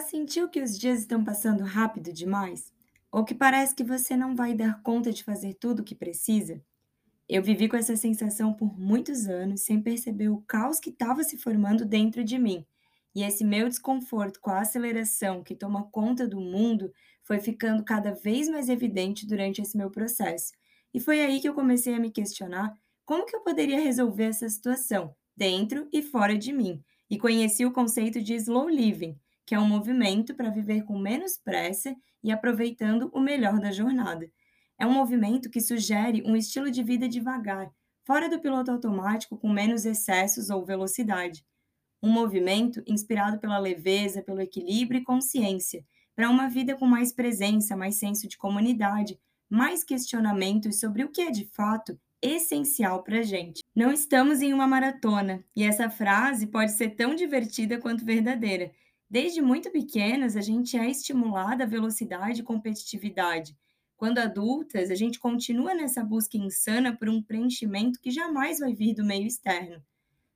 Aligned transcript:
sentiu 0.00 0.48
que 0.48 0.62
os 0.62 0.78
dias 0.78 1.00
estão 1.00 1.22
passando 1.22 1.62
rápido 1.62 2.10
demais? 2.10 2.72
Ou 3.12 3.22
que 3.22 3.34
parece 3.34 3.74
que 3.74 3.84
você 3.84 4.16
não 4.16 4.34
vai 4.34 4.54
dar 4.54 4.82
conta 4.82 5.12
de 5.12 5.22
fazer 5.22 5.52
tudo 5.60 5.80
o 5.80 5.84
que 5.84 5.94
precisa? 5.94 6.58
Eu 7.28 7.42
vivi 7.42 7.68
com 7.68 7.76
essa 7.76 7.94
sensação 7.94 8.54
por 8.54 8.78
muitos 8.78 9.26
anos 9.26 9.60
sem 9.60 9.82
perceber 9.82 10.30
o 10.30 10.42
caos 10.46 10.80
que 10.80 10.88
estava 10.88 11.22
se 11.22 11.36
formando 11.36 11.84
dentro 11.84 12.24
de 12.24 12.38
mim. 12.38 12.64
E 13.14 13.22
esse 13.22 13.44
meu 13.44 13.68
desconforto 13.68 14.40
com 14.40 14.48
a 14.48 14.60
aceleração 14.60 15.44
que 15.44 15.54
toma 15.54 15.84
conta 15.90 16.26
do 16.26 16.40
mundo 16.40 16.90
foi 17.22 17.38
ficando 17.38 17.84
cada 17.84 18.12
vez 18.12 18.48
mais 18.48 18.70
evidente 18.70 19.26
durante 19.26 19.60
esse 19.60 19.76
meu 19.76 19.90
processo. 19.90 20.52
E 20.94 20.98
foi 20.98 21.20
aí 21.20 21.40
que 21.40 21.48
eu 21.48 21.52
comecei 21.52 21.94
a 21.94 22.00
me 22.00 22.10
questionar 22.10 22.74
como 23.04 23.26
que 23.26 23.36
eu 23.36 23.40
poderia 23.40 23.80
resolver 23.80 24.24
essa 24.24 24.48
situação, 24.48 25.14
dentro 25.36 25.86
e 25.92 26.00
fora 26.00 26.38
de 26.38 26.54
mim. 26.54 26.82
E 27.10 27.18
conheci 27.18 27.66
o 27.66 27.72
conceito 27.72 28.22
de 28.22 28.34
slow 28.34 28.66
living, 28.66 29.14
que 29.46 29.54
é 29.54 29.58
um 29.58 29.68
movimento 29.68 30.34
para 30.34 30.50
viver 30.50 30.84
com 30.84 30.98
menos 30.98 31.36
pressa 31.36 31.94
e 32.22 32.32
aproveitando 32.32 33.10
o 33.12 33.20
melhor 33.20 33.60
da 33.60 33.70
jornada. 33.70 34.30
É 34.78 34.86
um 34.86 34.92
movimento 34.92 35.50
que 35.50 35.60
sugere 35.60 36.22
um 36.26 36.34
estilo 36.34 36.70
de 36.70 36.82
vida 36.82 37.08
devagar, 37.08 37.70
fora 38.04 38.28
do 38.28 38.40
piloto 38.40 38.70
automático 38.70 39.36
com 39.36 39.48
menos 39.48 39.84
excessos 39.84 40.50
ou 40.50 40.64
velocidade. 40.64 41.44
Um 42.02 42.10
movimento 42.10 42.82
inspirado 42.86 43.38
pela 43.38 43.58
leveza, 43.58 44.22
pelo 44.22 44.40
equilíbrio 44.40 45.00
e 45.00 45.04
consciência, 45.04 45.84
para 46.14 46.30
uma 46.30 46.48
vida 46.48 46.76
com 46.76 46.86
mais 46.86 47.12
presença, 47.12 47.76
mais 47.76 47.96
senso 47.96 48.28
de 48.28 48.36
comunidade, 48.36 49.18
mais 49.48 49.84
questionamentos 49.84 50.80
sobre 50.80 51.04
o 51.04 51.10
que 51.10 51.22
é 51.22 51.30
de 51.30 51.46
fato 51.46 51.98
essencial 52.20 53.02
para 53.02 53.18
a 53.18 53.22
gente. 53.22 53.62
Não 53.74 53.92
estamos 53.92 54.40
em 54.40 54.52
uma 54.52 54.66
maratona, 54.66 55.44
e 55.54 55.62
essa 55.62 55.90
frase 55.90 56.46
pode 56.46 56.72
ser 56.72 56.90
tão 56.90 57.14
divertida 57.14 57.78
quanto 57.78 58.04
verdadeira. 58.04 58.72
Desde 59.08 59.40
muito 59.40 59.70
pequenas, 59.70 60.36
a 60.36 60.40
gente 60.40 60.76
é 60.76 60.90
estimulada 60.90 61.64
a 61.64 61.66
velocidade 61.66 62.40
e 62.40 62.44
competitividade. 62.44 63.56
Quando 63.96 64.18
adultas, 64.18 64.90
a 64.90 64.94
gente 64.94 65.18
continua 65.20 65.74
nessa 65.74 66.02
busca 66.02 66.36
insana 66.36 66.96
por 66.96 67.08
um 67.08 67.22
preenchimento 67.22 68.00
que 68.00 68.10
jamais 68.10 68.58
vai 68.58 68.74
vir 68.74 68.94
do 68.94 69.04
meio 69.04 69.26
externo. 69.26 69.82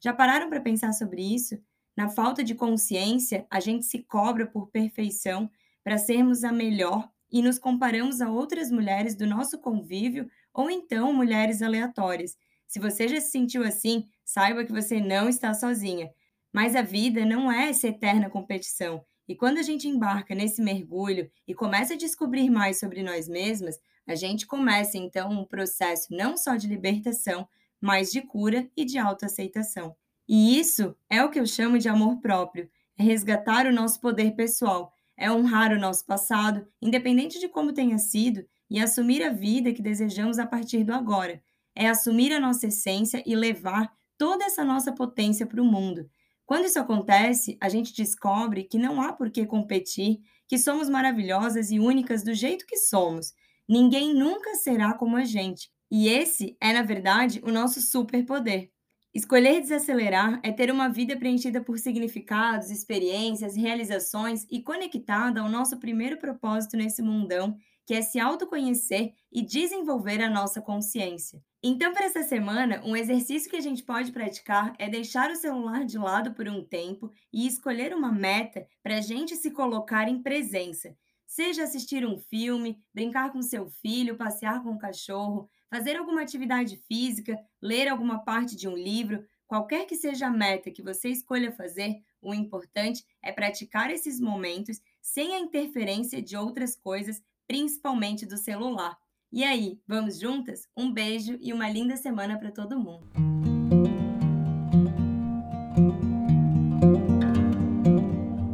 Já 0.00 0.12
pararam 0.12 0.50
para 0.50 0.60
pensar 0.60 0.92
sobre 0.92 1.22
isso? 1.22 1.56
Na 1.96 2.08
falta 2.08 2.42
de 2.42 2.54
consciência, 2.54 3.46
a 3.48 3.60
gente 3.60 3.86
se 3.86 4.02
cobra 4.02 4.46
por 4.46 4.68
perfeição 4.70 5.48
para 5.82 5.96
sermos 5.96 6.42
a 6.42 6.50
melhor 6.50 7.08
e 7.30 7.40
nos 7.42 7.58
comparamos 7.58 8.20
a 8.20 8.30
outras 8.30 8.70
mulheres 8.70 9.14
do 9.14 9.26
nosso 9.26 9.58
convívio 9.58 10.28
ou 10.52 10.70
então 10.70 11.12
mulheres 11.12 11.62
aleatórias. 11.62 12.36
Se 12.66 12.80
você 12.80 13.06
já 13.06 13.20
se 13.20 13.30
sentiu 13.30 13.62
assim, 13.62 14.08
saiba 14.24 14.64
que 14.64 14.72
você 14.72 15.00
não 15.00 15.28
está 15.28 15.54
sozinha. 15.54 16.10
Mas 16.54 16.76
a 16.76 16.82
vida 16.82 17.26
não 17.26 17.50
é 17.50 17.68
essa 17.68 17.88
eterna 17.88 18.30
competição. 18.30 19.04
E 19.26 19.34
quando 19.34 19.58
a 19.58 19.62
gente 19.62 19.88
embarca 19.88 20.36
nesse 20.36 20.62
mergulho 20.62 21.28
e 21.48 21.52
começa 21.52 21.94
a 21.94 21.96
descobrir 21.96 22.48
mais 22.48 22.78
sobre 22.78 23.02
nós 23.02 23.26
mesmas, 23.26 23.80
a 24.06 24.14
gente 24.14 24.46
começa 24.46 24.96
então 24.96 25.32
um 25.32 25.44
processo 25.44 26.14
não 26.14 26.36
só 26.36 26.54
de 26.54 26.68
libertação, 26.68 27.48
mas 27.80 28.12
de 28.12 28.22
cura 28.22 28.70
e 28.76 28.84
de 28.84 28.98
autoaceitação. 28.98 29.96
E 30.28 30.56
isso 30.56 30.94
é 31.10 31.24
o 31.24 31.28
que 31.28 31.40
eu 31.40 31.46
chamo 31.46 31.76
de 31.76 31.88
amor 31.88 32.20
próprio, 32.20 32.70
é 32.96 33.02
resgatar 33.02 33.66
o 33.66 33.72
nosso 33.72 34.00
poder 34.00 34.36
pessoal, 34.36 34.92
é 35.16 35.28
honrar 35.28 35.72
o 35.72 35.80
nosso 35.80 36.06
passado, 36.06 36.64
independente 36.80 37.40
de 37.40 37.48
como 37.48 37.72
tenha 37.72 37.98
sido, 37.98 38.46
e 38.70 38.78
assumir 38.78 39.24
a 39.24 39.30
vida 39.30 39.72
que 39.72 39.82
desejamos 39.82 40.38
a 40.38 40.46
partir 40.46 40.84
do 40.84 40.94
agora. 40.94 41.42
É 41.74 41.88
assumir 41.88 42.32
a 42.32 42.38
nossa 42.38 42.68
essência 42.68 43.24
e 43.26 43.34
levar 43.34 43.92
toda 44.16 44.44
essa 44.44 44.64
nossa 44.64 44.92
potência 44.92 45.46
para 45.46 45.60
o 45.60 45.64
mundo. 45.64 46.08
Quando 46.46 46.66
isso 46.66 46.78
acontece, 46.78 47.56
a 47.60 47.68
gente 47.68 47.94
descobre 47.94 48.64
que 48.64 48.78
não 48.78 49.00
há 49.00 49.12
por 49.12 49.30
que 49.30 49.46
competir, 49.46 50.18
que 50.46 50.58
somos 50.58 50.88
maravilhosas 50.88 51.70
e 51.70 51.80
únicas 51.80 52.22
do 52.22 52.34
jeito 52.34 52.66
que 52.66 52.76
somos. 52.76 53.32
Ninguém 53.68 54.14
nunca 54.14 54.54
será 54.56 54.92
como 54.94 55.16
a 55.16 55.24
gente. 55.24 55.70
E 55.90 56.08
esse 56.08 56.56
é, 56.60 56.72
na 56.72 56.82
verdade, 56.82 57.40
o 57.44 57.50
nosso 57.50 57.80
superpoder. 57.80 58.70
Escolher 59.14 59.60
desacelerar 59.60 60.40
é 60.42 60.50
ter 60.50 60.72
uma 60.72 60.88
vida 60.88 61.16
preenchida 61.16 61.62
por 61.62 61.78
significados, 61.78 62.68
experiências, 62.68 63.54
realizações 63.54 64.44
e 64.50 64.60
conectada 64.60 65.40
ao 65.40 65.48
nosso 65.48 65.78
primeiro 65.78 66.18
propósito 66.18 66.76
nesse 66.76 67.00
mundão, 67.00 67.56
que 67.86 67.94
é 67.94 68.02
se 68.02 68.18
autoconhecer 68.18 69.12
e 69.30 69.42
desenvolver 69.42 70.22
a 70.22 70.30
nossa 70.30 70.60
consciência. 70.60 71.42
Então, 71.62 71.92
para 71.92 72.06
essa 72.06 72.22
semana, 72.22 72.82
um 72.84 72.94
exercício 72.94 73.50
que 73.50 73.56
a 73.56 73.60
gente 73.60 73.82
pode 73.82 74.12
praticar 74.12 74.74
é 74.78 74.88
deixar 74.88 75.30
o 75.30 75.36
celular 75.36 75.84
de 75.84 75.96
lado 75.96 76.34
por 76.34 76.46
um 76.46 76.62
tempo 76.62 77.10
e 77.32 77.46
escolher 77.46 77.94
uma 77.94 78.12
meta 78.12 78.66
para 78.82 78.98
a 78.98 79.00
gente 79.00 79.34
se 79.36 79.50
colocar 79.50 80.08
em 80.08 80.22
presença. 80.22 80.96
Seja 81.26 81.64
assistir 81.64 82.06
um 82.06 82.18
filme, 82.18 82.78
brincar 82.92 83.32
com 83.32 83.42
seu 83.42 83.66
filho, 83.66 84.16
passear 84.16 84.62
com 84.62 84.70
o 84.70 84.78
cachorro, 84.78 85.48
fazer 85.70 85.96
alguma 85.96 86.22
atividade 86.22 86.76
física, 86.86 87.36
ler 87.60 87.88
alguma 87.88 88.24
parte 88.24 88.54
de 88.54 88.68
um 88.68 88.76
livro, 88.76 89.24
qualquer 89.46 89.86
que 89.86 89.96
seja 89.96 90.26
a 90.26 90.30
meta 90.30 90.70
que 90.70 90.82
você 90.82 91.08
escolha 91.08 91.50
fazer, 91.50 91.96
o 92.22 92.32
importante 92.32 93.04
é 93.22 93.32
praticar 93.32 93.90
esses 93.90 94.20
momentos 94.20 94.80
sem 95.02 95.34
a 95.34 95.40
interferência 95.40 96.22
de 96.22 96.36
outras 96.36 96.76
coisas, 96.76 97.22
principalmente 97.46 98.26
do 98.26 98.36
celular. 98.36 98.96
E 99.32 99.42
aí, 99.42 99.80
vamos 99.86 100.18
juntas? 100.20 100.68
Um 100.76 100.92
beijo 100.92 101.36
e 101.40 101.52
uma 101.52 101.68
linda 101.68 101.96
semana 101.96 102.38
para 102.38 102.52
todo 102.52 102.78
mundo. 102.78 103.08